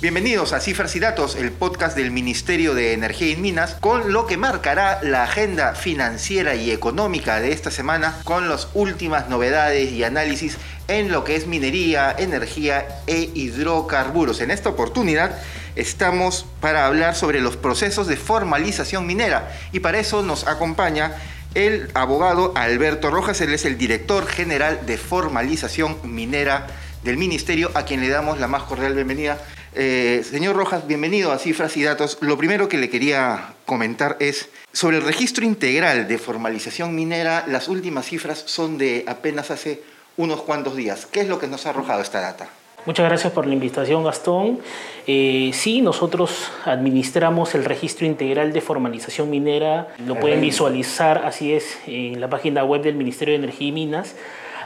[0.00, 4.26] Bienvenidos a Cifras y Datos, el podcast del Ministerio de Energía y Minas, con lo
[4.26, 10.04] que marcará la agenda financiera y económica de esta semana, con las últimas novedades y
[10.04, 14.40] análisis en lo que es minería, energía e hidrocarburos.
[14.40, 15.38] En esta oportunidad
[15.76, 21.14] estamos para hablar sobre los procesos de formalización minera y para eso nos acompaña
[21.56, 26.66] el abogado Alberto Rojas, él es el director general de formalización minera
[27.02, 29.38] del Ministerio, a quien le damos la más cordial bienvenida.
[29.74, 32.18] Eh, señor Rojas, bienvenido a Cifras y Datos.
[32.20, 37.46] Lo primero que le quería comentar es sobre el registro integral de formalización minera.
[37.48, 39.82] Las últimas cifras son de apenas hace
[40.18, 41.06] unos cuantos días.
[41.06, 42.50] ¿Qué es lo que nos ha arrojado esta data?
[42.86, 44.60] Muchas gracias por la invitación, Gastón.
[45.08, 49.88] Eh, sí, nosotros administramos el registro integral de formalización minera.
[50.06, 54.14] Lo pueden visualizar, así es, en la página web del Ministerio de Energía y Minas.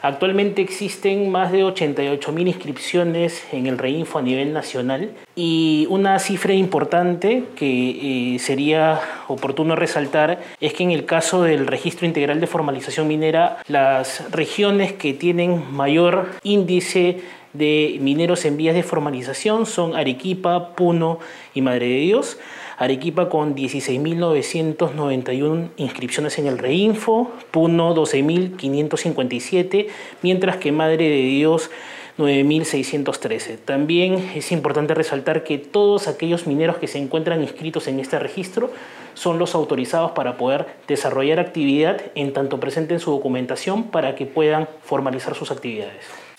[0.03, 6.55] Actualmente existen más de 88.000 inscripciones en el Reinfo a nivel nacional y una cifra
[6.55, 12.47] importante que eh, sería oportuno resaltar es que en el caso del registro integral de
[12.47, 17.21] formalización minera, las regiones que tienen mayor índice
[17.53, 21.19] de mineros en vías de formalización son Arequipa, Puno
[21.55, 22.39] y Madre de Dios.
[22.79, 29.89] Arequipa con 16.991 inscripciones en el Reinfo, Puno 12.557,
[30.23, 31.71] mientras que Madre de Dios
[32.17, 33.59] 9.613.
[33.65, 38.71] También es importante resaltar que todos aquellos mineros que se encuentran inscritos en este registro
[39.15, 44.69] son los autorizados para poder desarrollar actividad en tanto presenten su documentación para que puedan
[44.83, 46.30] formalizar sus actividades.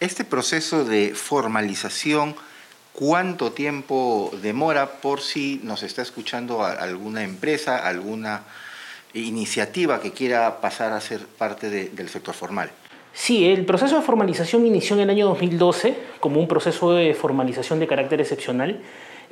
[0.00, 2.36] Este proceso de formalización,
[2.92, 8.44] ¿cuánto tiempo demora por si nos está escuchando alguna empresa, alguna
[9.12, 12.70] iniciativa que quiera pasar a ser parte del sector formal?
[13.12, 17.80] Sí, el proceso de formalización inició en el año 2012 como un proceso de formalización
[17.80, 18.80] de carácter excepcional.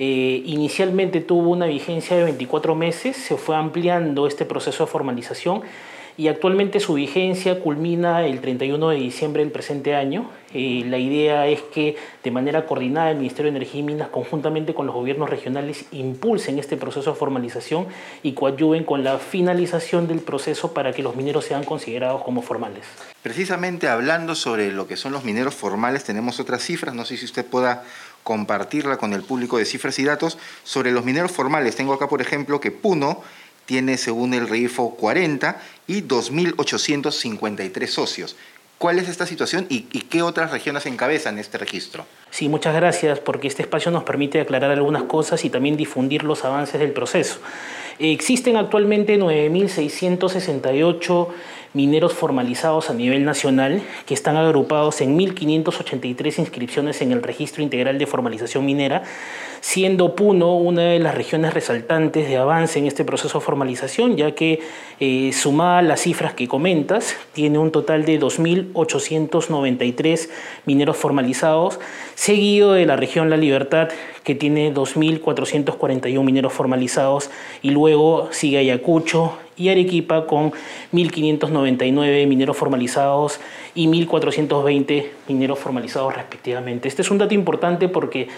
[0.01, 5.63] Eh, inicialmente tuvo una vigencia de 24 meses, se fue ampliando este proceso de formalización
[6.19, 10.31] y actualmente su vigencia culmina el 31 de diciembre del presente año.
[10.55, 14.73] Eh, la idea es que de manera coordinada el Ministerio de Energía y Minas conjuntamente
[14.73, 17.87] con los gobiernos regionales impulsen este proceso de formalización
[18.23, 22.85] y coadyuven con la finalización del proceso para que los mineros sean considerados como formales.
[23.23, 27.27] Precisamente hablando sobre lo que son los mineros formales, tenemos otras cifras, no sé si
[27.27, 27.85] usted pueda
[28.23, 31.77] compartirla con el público de cifras y datos sobre los mineros formales.
[31.77, 33.23] Tengo acá, por ejemplo, que Puno
[33.67, 38.37] tiene, según el RIFO, 40 y 2.853 socios.
[38.79, 42.05] ¿Cuál es esta situación y, y, qué otras regiones encabezan este registro?
[42.31, 46.45] Sí, muchas gracias porque este espacio nos permite aclarar algunas cosas y también difundir los
[46.45, 47.41] avances del proceso.
[47.99, 51.29] Existen actualmente 9.668
[51.73, 57.99] mineros formalizados a nivel nacional que están agrupados en 1.583 inscripciones en el Registro Integral
[57.99, 59.03] de Formalización Minera,
[59.61, 64.33] siendo Puno una de las regiones resaltantes de avance en este proceso de formalización, ya
[64.33, 64.61] que
[65.01, 70.29] eh, sumada las cifras que comentas, tiene un total de 2.893
[70.65, 71.79] mineros formalizados,
[72.15, 73.89] seguido de la región La Libertad,
[74.25, 77.31] que tiene 2.441 mineros formalizados,
[77.63, 80.53] y luego sigue Ayacucho, y Arequipa con
[80.93, 83.41] 1.599 mineros formalizados
[83.75, 86.89] y 1.420 mineros formalizados respectivamente.
[86.89, 88.29] Este es un dato importante porque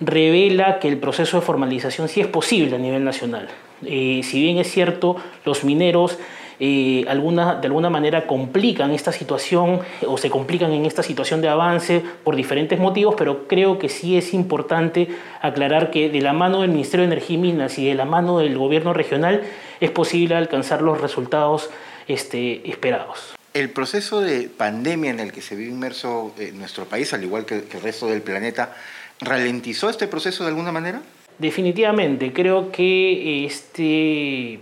[0.00, 3.48] revela que el proceso de formalización sí es posible a nivel nacional.
[3.84, 6.18] Eh, si bien es cierto, los mineros
[6.62, 12.02] eh, de alguna manera complican esta situación o se complican en esta situación de avance
[12.22, 15.08] por diferentes motivos, pero creo que sí es importante
[15.40, 18.38] aclarar que de la mano del Ministerio de Energía y Minas y de la mano
[18.38, 19.42] del gobierno regional
[19.80, 21.70] es posible alcanzar los resultados
[22.06, 23.34] este, esperados.
[23.54, 27.46] El proceso de pandemia en el que se vive inmerso eh, nuestro país, al igual
[27.46, 28.76] que el resto del planeta,
[29.20, 31.02] ¿ralentizó este proceso de alguna manera?
[31.38, 34.60] Definitivamente, creo que este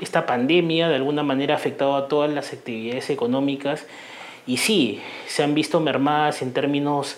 [0.00, 3.86] esta pandemia de alguna manera ha afectado a todas las actividades económicas
[4.46, 7.16] y sí, se han visto mermadas en términos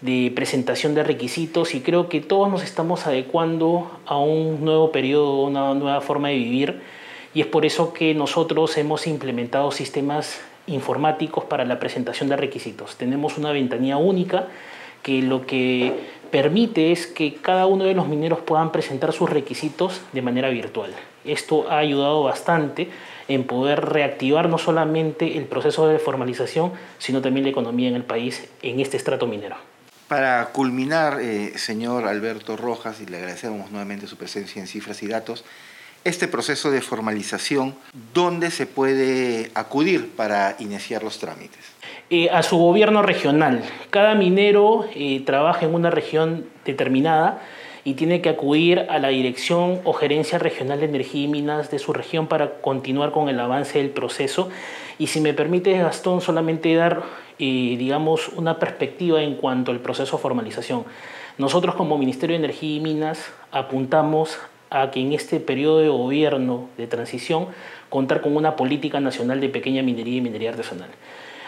[0.00, 5.42] de presentación de requisitos y creo que todos nos estamos adecuando a un nuevo periodo,
[5.42, 6.82] una nueva forma de vivir
[7.32, 12.96] y es por eso que nosotros hemos implementado sistemas informáticos para la presentación de requisitos.
[12.96, 14.48] Tenemos una ventanilla única
[15.02, 15.94] que lo que
[16.36, 20.94] permite es que cada uno de los mineros puedan presentar sus requisitos de manera virtual.
[21.24, 22.90] Esto ha ayudado bastante
[23.26, 28.04] en poder reactivar no solamente el proceso de formalización, sino también la economía en el
[28.04, 29.56] país en este estrato minero.
[30.08, 35.06] Para culminar, eh, señor Alberto Rojas, y le agradecemos nuevamente su presencia en cifras y
[35.06, 35.42] datos,
[36.04, 37.74] este proceso de formalización,
[38.12, 41.64] ¿dónde se puede acudir para iniciar los trámites?
[42.08, 43.64] Eh, a su gobierno regional.
[43.90, 47.42] Cada minero eh, trabaja en una región determinada
[47.82, 51.80] y tiene que acudir a la Dirección o Gerencia Regional de Energía y Minas de
[51.80, 54.50] su región para continuar con el avance del proceso.
[55.00, 57.02] Y si me permite, Gastón, solamente dar,
[57.40, 60.84] eh, digamos, una perspectiva en cuanto al proceso de formalización.
[61.38, 64.38] Nosotros como Ministerio de Energía y Minas apuntamos
[64.70, 67.48] a que en este periodo de gobierno de transición
[67.88, 70.90] contar con una política nacional de pequeña minería y minería artesanal.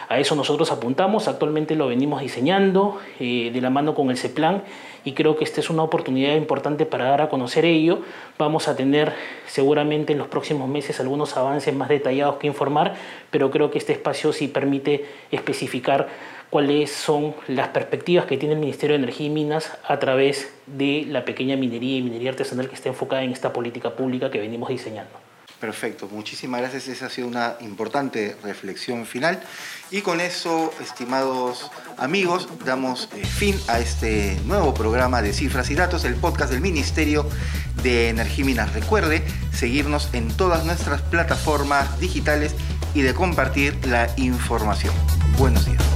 [0.09, 4.63] A eso nosotros apuntamos, actualmente lo venimos diseñando eh, de la mano con el CEPLAN
[5.05, 7.99] y creo que esta es una oportunidad importante para dar a conocer ello.
[8.39, 9.13] Vamos a tener
[9.45, 12.95] seguramente en los próximos meses algunos avances más detallados que informar,
[13.29, 16.07] pero creo que este espacio sí permite especificar
[16.49, 21.05] cuáles son las perspectivas que tiene el Ministerio de Energía y Minas a través de
[21.07, 24.69] la pequeña minería y minería artesanal que está enfocada en esta política pública que venimos
[24.69, 25.28] diseñando.
[25.59, 26.87] Perfecto, muchísimas gracias.
[26.87, 29.41] Esa ha sido una importante reflexión final.
[29.91, 35.75] Y con eso, estimados amigos, damos eh, fin a este nuevo programa de Cifras y
[35.75, 37.27] Datos, el podcast del Ministerio
[37.83, 38.73] de Energía y Minas.
[38.73, 39.21] Recuerde
[39.53, 42.55] seguirnos en todas nuestras plataformas digitales
[42.93, 44.93] y de compartir la información.
[45.37, 45.88] Buenos días.